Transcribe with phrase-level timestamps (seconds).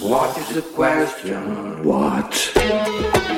[0.00, 1.82] What is the question?
[1.82, 3.37] What?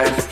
[0.00, 0.31] Is